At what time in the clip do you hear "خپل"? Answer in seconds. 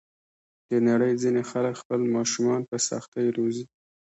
1.81-1.99